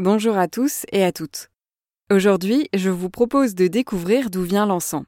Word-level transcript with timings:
Bonjour 0.00 0.38
à 0.38 0.46
tous 0.46 0.86
et 0.92 1.02
à 1.02 1.10
toutes. 1.10 1.50
Aujourd'hui, 2.08 2.68
je 2.72 2.88
vous 2.88 3.10
propose 3.10 3.56
de 3.56 3.66
découvrir 3.66 4.30
d'où 4.30 4.44
vient 4.44 4.64
l'encens. 4.64 5.02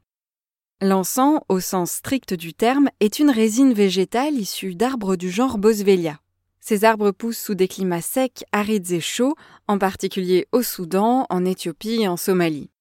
L'encens, 0.81 1.43
au 1.49 1.61
sens 1.61 1.93
strict 1.93 2.35
du 2.35 2.55
terme, 2.55 2.89
est 2.99 3.21
une 3.21 3.31
résine 3.31 3.73
végétale 3.73 4.35
issue 4.35 4.75
d'arbres 4.75 5.15
du 5.15 5.31
genre 5.31 5.59
Boswellia. 5.59 6.19
Ces 6.59 6.85
arbres 6.85 7.13
poussent 7.13 7.39
sous 7.39 7.55
des 7.55 7.69
climats 7.69 8.01
secs, 8.01 8.43
arides 8.51 8.91
et 8.91 8.99
chauds, 8.99 9.37
en 9.69 9.79
particulier 9.79 10.49
au 10.51 10.61
Soudan, 10.61 11.25
en 11.31 11.45
Éthiopie 11.45 12.03
et 12.03 12.09
en 12.09 12.17
Somalie. 12.17 12.73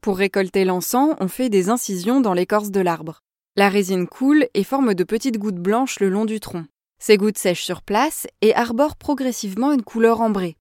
Pour 0.00 0.18
récolter 0.18 0.64
l'encens, 0.64 1.14
on 1.20 1.28
fait 1.28 1.48
des 1.48 1.68
incisions 1.68 2.20
dans 2.20 2.34
l'écorce 2.34 2.72
de 2.72 2.80
l'arbre. 2.80 3.20
La 3.54 3.68
résine 3.68 4.08
coule 4.08 4.48
et 4.54 4.64
forme 4.64 4.94
de 4.94 5.04
petites 5.04 5.38
gouttes 5.38 5.62
blanches 5.62 6.00
le 6.00 6.08
long 6.08 6.24
du 6.24 6.40
tronc. 6.40 6.64
Ces 6.98 7.18
gouttes 7.18 7.38
sèchent 7.38 7.64
sur 7.64 7.82
place 7.82 8.26
et 8.40 8.52
arborent 8.52 8.96
progressivement 8.96 9.70
une 9.70 9.82
couleur 9.82 10.22
ambrée. 10.22 10.56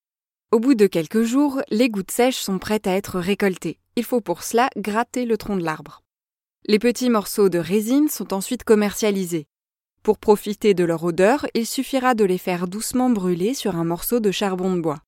Au 0.52 0.60
bout 0.60 0.76
de 0.76 0.86
quelques 0.86 1.24
jours, 1.24 1.62
les 1.70 1.90
gouttes 1.90 2.12
sèches 2.12 2.42
sont 2.42 2.60
prêtes 2.60 2.86
à 2.86 2.92
être 2.92 3.22
récoltées. 3.22 3.80
Il 3.96 4.04
faut 4.04 4.20
pour 4.20 4.44
cela 4.44 4.70
gratter 4.76 5.24
le 5.24 5.38
tronc 5.38 5.56
de 5.56 5.64
l'arbre. 5.64 6.04
Les 6.66 6.78
petits 6.78 7.10
morceaux 7.10 7.48
de 7.48 7.58
résine 7.58 8.10
sont 8.10 8.34
ensuite 8.34 8.66
commercialisés. 8.66 9.48
Pour 10.04 10.18
profiter 10.18 10.74
de 10.74 10.84
leur 10.84 11.06
odeur, 11.06 11.48
il 11.54 11.66
suffira 11.66 12.16
de 12.16 12.26
les 12.26 12.38
faire 12.38 12.68
doucement 12.68 13.10
brûler 13.10 13.54
sur 13.54 13.78
un 13.78 13.86
morceau 13.86 14.20
de 14.20 14.30
charbon 14.30 14.76
de 14.76 14.82
bois. 14.82 15.00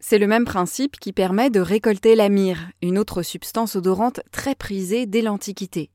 C'est 0.00 0.18
le 0.18 0.26
même 0.26 0.44
principe 0.44 1.00
qui 1.00 1.14
permet 1.14 1.48
de 1.48 1.60
récolter 1.60 2.14
la 2.14 2.28
myrrhe, 2.28 2.68
une 2.82 2.98
autre 2.98 3.22
substance 3.22 3.76
odorante 3.76 4.20
très 4.32 4.54
prisée 4.54 5.06
dès 5.06 5.22
l'Antiquité. 5.22 5.92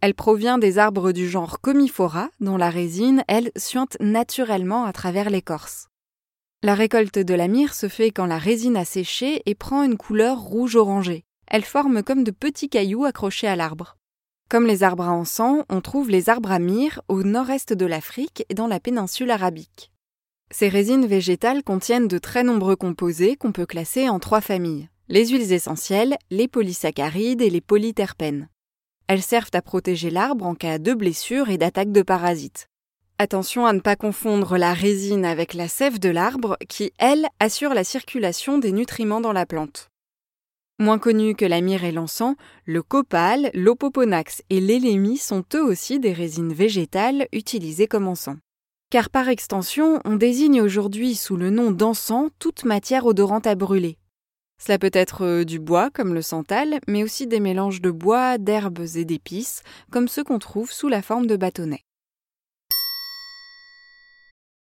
Elle 0.00 0.14
provient 0.14 0.56
des 0.56 0.78
arbres 0.78 1.12
du 1.12 1.28
genre 1.28 1.60
Comifora, 1.60 2.30
dont 2.40 2.56
la 2.56 2.70
résine, 2.70 3.22
elle, 3.28 3.52
suinte 3.54 3.98
naturellement 4.00 4.86
à 4.86 4.94
travers 4.94 5.28
l'écorce. 5.28 5.88
La 6.64 6.74
récolte 6.74 7.18
de 7.18 7.34
la 7.34 7.46
myrrhe 7.46 7.74
se 7.74 7.88
fait 7.90 8.10
quand 8.10 8.24
la 8.24 8.38
résine 8.38 8.78
a 8.78 8.86
séché 8.86 9.42
et 9.44 9.54
prend 9.54 9.82
une 9.82 9.98
couleur 9.98 10.40
rouge-orangé. 10.40 11.26
Elle 11.46 11.62
forme 11.62 12.02
comme 12.02 12.24
de 12.24 12.30
petits 12.30 12.70
cailloux 12.70 13.04
accrochés 13.04 13.46
à 13.46 13.54
l'arbre. 13.54 13.98
Comme 14.48 14.66
les 14.66 14.82
arbres 14.82 15.04
à 15.04 15.12
encens, 15.12 15.62
on 15.68 15.82
trouve 15.82 16.08
les 16.08 16.30
arbres 16.30 16.50
à 16.50 16.58
myrrhe 16.58 17.02
au 17.08 17.22
nord-est 17.22 17.74
de 17.74 17.84
l'Afrique 17.84 18.46
et 18.48 18.54
dans 18.54 18.66
la 18.66 18.80
péninsule 18.80 19.30
arabique. 19.30 19.92
Ces 20.50 20.70
résines 20.70 21.04
végétales 21.04 21.62
contiennent 21.62 22.08
de 22.08 22.16
très 22.16 22.44
nombreux 22.44 22.76
composés 22.76 23.36
qu'on 23.36 23.52
peut 23.52 23.66
classer 23.66 24.08
en 24.08 24.18
trois 24.18 24.40
familles 24.40 24.88
les 25.10 25.26
huiles 25.26 25.52
essentielles, 25.52 26.16
les 26.30 26.48
polysaccharides 26.48 27.42
et 27.42 27.50
les 27.50 27.60
polyterpènes. 27.60 28.48
Elles 29.06 29.20
servent 29.20 29.50
à 29.52 29.60
protéger 29.60 30.08
l'arbre 30.08 30.46
en 30.46 30.54
cas 30.54 30.78
de 30.78 30.94
blessure 30.94 31.50
et 31.50 31.58
d'attaque 31.58 31.92
de 31.92 32.00
parasites. 32.00 32.70
Attention 33.16 33.64
à 33.64 33.72
ne 33.72 33.78
pas 33.78 33.94
confondre 33.94 34.58
la 34.58 34.74
résine 34.74 35.24
avec 35.24 35.54
la 35.54 35.68
sève 35.68 36.00
de 36.00 36.08
l'arbre 36.08 36.56
qui, 36.68 36.92
elle, 36.98 37.28
assure 37.38 37.72
la 37.72 37.84
circulation 37.84 38.58
des 38.58 38.72
nutriments 38.72 39.20
dans 39.20 39.32
la 39.32 39.46
plante. 39.46 39.88
Moins 40.80 40.98
connus 40.98 41.36
que 41.36 41.44
la 41.44 41.60
myrrhe 41.60 41.84
et 41.84 41.92
l'encens, 41.92 42.34
le 42.64 42.82
copal, 42.82 43.52
l'opoponax 43.54 44.42
et 44.50 44.60
l'élémie 44.60 45.18
sont 45.18 45.44
eux 45.54 45.62
aussi 45.62 46.00
des 46.00 46.12
résines 46.12 46.52
végétales 46.52 47.28
utilisées 47.32 47.86
comme 47.86 48.08
encens. 48.08 48.38
Car 48.90 49.10
par 49.10 49.28
extension, 49.28 50.00
on 50.04 50.16
désigne 50.16 50.60
aujourd'hui 50.60 51.14
sous 51.14 51.36
le 51.36 51.50
nom 51.50 51.70
d'encens 51.70 52.30
toute 52.40 52.64
matière 52.64 53.06
odorante 53.06 53.46
à 53.46 53.54
brûler. 53.54 53.96
Cela 54.60 54.80
peut 54.80 54.90
être 54.92 55.24
euh, 55.24 55.44
du 55.44 55.60
bois 55.60 55.90
comme 55.90 56.14
le 56.14 56.22
santal, 56.22 56.80
mais 56.88 57.04
aussi 57.04 57.28
des 57.28 57.40
mélanges 57.40 57.80
de 57.80 57.92
bois, 57.92 58.38
d'herbes 58.38 58.86
et 58.96 59.04
d'épices, 59.04 59.62
comme 59.92 60.08
ceux 60.08 60.24
qu'on 60.24 60.40
trouve 60.40 60.72
sous 60.72 60.88
la 60.88 61.02
forme 61.02 61.28
de 61.28 61.36
bâtonnets. 61.36 61.84